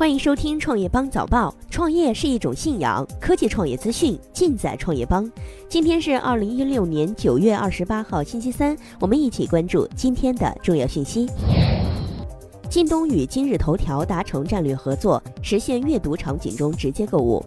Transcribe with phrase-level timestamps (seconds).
[0.00, 1.54] 欢迎收听创业邦早报。
[1.68, 5.30] 创业是一种信仰，科技创业资讯尽在创业邦。
[5.68, 11.28] 今天是二零一六年九月二十八号，星期三，我们一起关注今天的重要信息。
[12.70, 17.44] 京东与今日头条达成战略合作，实现阅读场景中直接购物。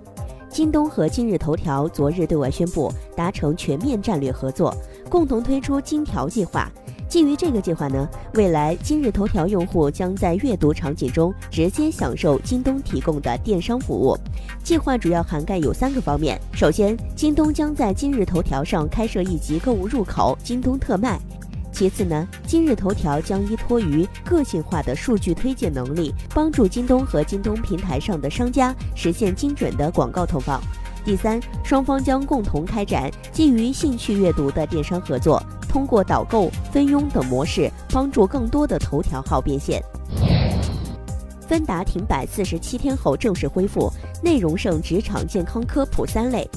[0.47, 4.71] 京东和今日头条昨日对外宣布达成全面战略合作，
[5.09, 6.71] 共同推出“金条计划”。
[7.13, 14.17] 基于这个计划呢，未来今日头条用户将在阅读场景中直接享受京东提供的电商服务。
[14.63, 21.19] 计划主要涵盖有三个方面：首先，京东将在今日头条上开设一级购物入口——京东特卖；
[21.71, 30.59] 其次呢，今日头条将依托于个性化的数据推荐能力，帮助京东和京东平台上的商家实现精准的广告投放；
[31.05, 35.39] 第三，双方将共同开展基于兴趣阅读的电商合作。
[35.73, 39.83] 通过导购、分佣等模式，帮助更多的头条号变现。
[41.47, 46.47] 芬达停摆四十七天后正式恢复，内容剩职场、健康、科普三类。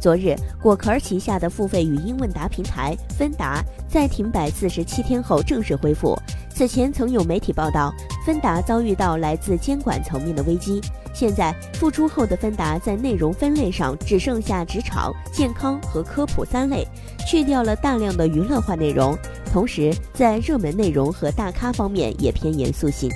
[0.00, 6.18] 昨日，果壳旗下的付费语音问答平台芬达在停摆四十七天后正式恢复。
[6.50, 7.94] 此前曾有媒体报道，
[8.26, 10.80] 芬达遭遇到来自监管层面的危机。
[11.14, 16.84] 现在复出后的芬达在内容分类上只剩下职场、健康和科普三类，
[17.24, 19.16] 去掉了大量的娱乐化内容，
[19.52, 23.08] 同时在热门内容和大咖方面也偏严肃性。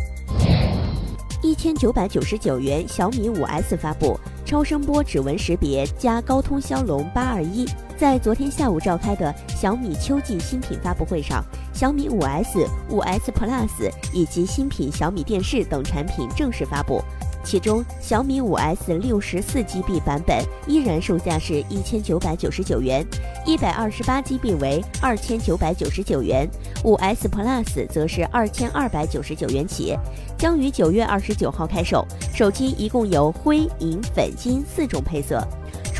[1.42, 7.66] 一千九百九十九元小米五 S 发布，超声波指纹识别加高通骁龙八二一。
[8.00, 17.02] 在昨天下午召开的小米秋季新品发布会上，小米五 S、五 S Plus 以及新品小米电视等产品正式发布。
[17.44, 23.04] 其中，小米五 S 六十四 GB 版本依然售价是一千九百九十九元，
[23.44, 26.48] 一百二十八 GB 为二千九百九十九元，
[26.84, 29.94] 五 S Plus 则是二千二百九十九元起，
[30.38, 32.06] 将于九月二十九号开售。
[32.34, 35.46] 手机一共有灰、银、粉、金四种配色，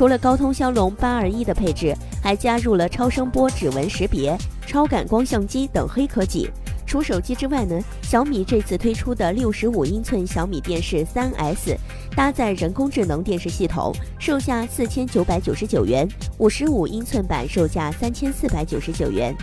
[0.00, 4.34] 除了高通骁龙八二一的配置，还加入了超声波指纹识别、
[4.66, 6.48] 超感光相机等黑科技。
[6.86, 11.76] 除手机之外呢，小米这次推出的六十五英寸小米电视三 S，
[12.16, 19.36] 搭载人工智能电视系统，售价四千九百九十九元；五十五英寸版售价三千四百九十九元。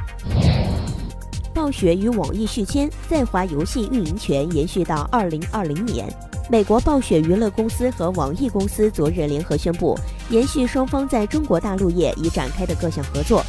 [1.53, 6.11] 暴雪与网易续签，在华游戏运营权延续到二零二零年。
[6.49, 9.99] 美国暴雪娱乐公司和网易公司昨日联合宣布，
[10.29, 13.43] 延续双方在中国大陆业已展开的各项合作。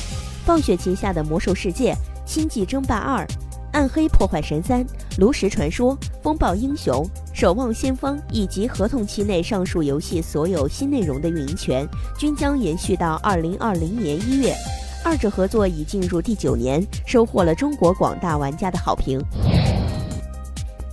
[0.44, 1.92] 暴雪旗下的《魔兽世界》
[2.26, 3.25] 《星际争霸二》。
[3.70, 4.84] 暗黑破坏神三、
[5.19, 11.87] 炉石传说、风暴英雄、守望先锋以及合同期内上述游戏所有新内容的运营权
[12.19, 14.53] 均将延续到二零二零年一月。
[15.04, 19.22] 二者合作已进入第九年，收获了中国广大玩家的好评。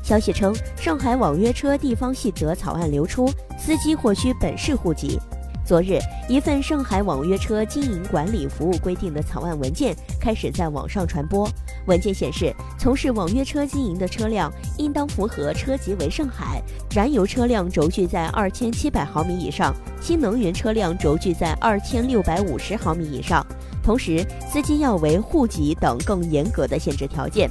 [0.05, 3.27] 消息称，上海网约车地方细则草案流出，
[3.57, 5.19] 司机或需本市户籍。
[5.66, 5.97] 昨日，
[6.29, 11.49] 一份上海网约车经营管理服务规定的草案文件开始在网上传播。
[11.88, 16.61] 文件显示，从事网约车经营的车辆应当符合车籍为上海，
[16.94, 23.44] 燃油车辆轴距在二千七百毫米以上，新能源车辆轴距在二千六百五十毫米以上。
[23.81, 27.49] 同时，司机要为户籍等更严格的限制条件。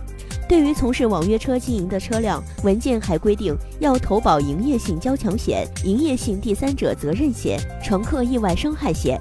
[0.54, 9.20] 对于从事网约车经营的车辆，文件还规定要投保营业性交强险、营业性第三者责任险、乘客意外伤害险。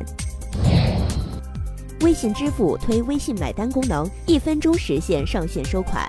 [2.02, 6.08] 微信支付推微信买单功能，一分钟实现上线收款。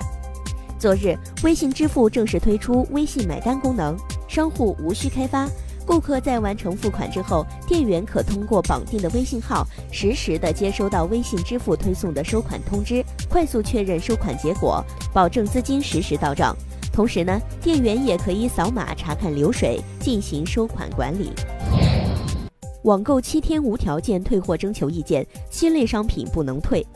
[0.78, 3.96] 昨日，微信支付正式推出微信买单功能，
[4.28, 5.48] 商户无需开发。
[5.86, 16.56] 顾客在完成付款之后，店员可通过绑定的微信号，实时的接收到微信支付推送的收款通知，快速确认收款结果，保证资金实时到账。
[16.92, 21.30] 同时呢，店员也可以扫码查看流水，进行收款管理。
[22.84, 26.86] 网购七天无条件退货征求意见，新类商品不能退。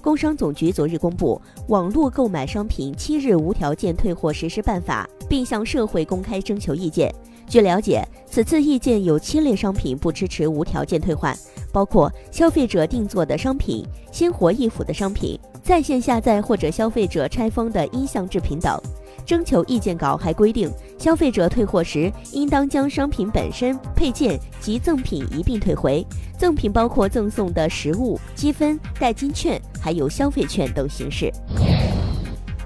[0.00, 7.12] 工商总局昨日公布网络购买商品七日无条件退货实施办法，并向社会公开征求意见。
[7.48, 11.36] 据了解，此次意见有七类商品不支持无条件退换，
[11.70, 18.80] 包括消费者定做的商品、鲜活易腐的商品、在线下载或者消费者拆封的音像制品等。
[19.26, 26.04] 征求意见稿还规定，消费者退货时应当将商品本身、配件及赠品一并退回。
[26.38, 31.30] 赠品包括赠送的实物、积分、代金券，还有消费券等形式。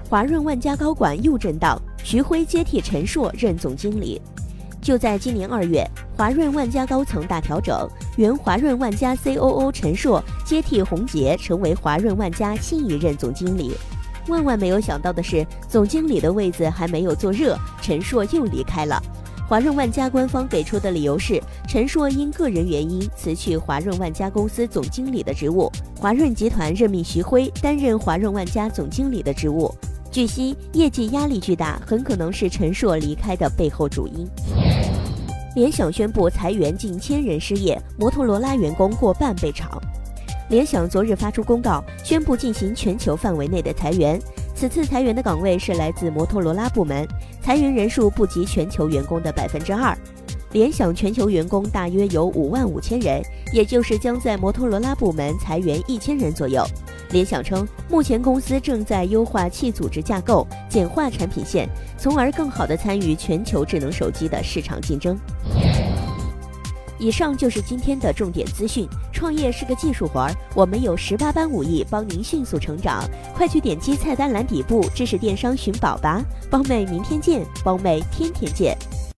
[0.09, 4.19] 华润万家高管又震荡，徐辉接替陈硕任总经理。
[4.87, 5.85] 就在今年二月，
[6.15, 7.85] 华润万家高层大调整，
[8.15, 13.73] 原华润万家 COO 陈硕接替洪杰成为华润万家新一任总经理。
[14.29, 18.97] 万万没有想到的是，总经理的位子还没有坐热，陈硕又离开了。
[19.45, 21.37] 华润万家官方给出的理由是，
[21.67, 25.69] 陈硕因个人原因辞去华润万家公司总经理的职务，
[25.99, 29.69] 华润集团任命徐辉担任华润万家总经理的职务。
[30.09, 34.25] 据悉，业绩压力巨大，很可能是陈硕离开的背后主因。
[35.55, 39.81] 联想宣布裁员近千人失业，摩托罗拉员工过半被炒。
[40.49, 44.19] 联想昨日发出公告，宣布进行全球范围内的裁员。
[44.55, 47.07] 此次裁员的岗位是来自摩托罗拉部门，
[47.41, 49.97] 裁员人数不及全球员工的百分之二。
[50.53, 53.21] 联想全球员工大约有五万五千人，
[53.51, 56.63] 也就是将在摩托罗拉部门裁员一千人左右。
[57.11, 61.67] 联想称，目前公司正在优化器组织架构，简化产品线，
[61.97, 65.17] 从而更好地参与全球智能手机的市场竞争。
[66.99, 68.87] 以上就是今天的重点资讯。
[69.11, 73.03] 创业是个技术活儿，我们有十八般武艺帮您迅速成长。
[73.35, 78.77] 快去点击菜单栏底部知识电商寻宝吧，包妹明天见，包妹天天见。